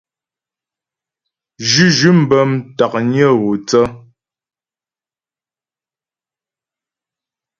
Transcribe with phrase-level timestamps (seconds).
[1.69, 3.81] Zhʉ́zhʉ̂m bə́ ntǎknyə gho thə.